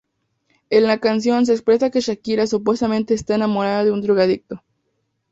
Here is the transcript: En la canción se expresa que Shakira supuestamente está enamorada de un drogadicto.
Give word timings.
En 0.71 0.85
la 0.87 0.97
canción 0.97 1.45
se 1.45 1.51
expresa 1.53 1.91
que 1.91 2.01
Shakira 2.01 2.47
supuestamente 2.47 3.13
está 3.13 3.35
enamorada 3.35 3.83
de 3.83 3.91
un 3.91 4.01
drogadicto. 4.01 4.63